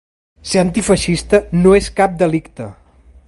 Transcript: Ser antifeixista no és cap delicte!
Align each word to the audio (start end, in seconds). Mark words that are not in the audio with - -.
Ser 0.51 0.61
antifeixista 0.61 1.41
no 1.65 1.75
és 1.81 1.91
cap 2.01 2.17
delicte! 2.25 2.73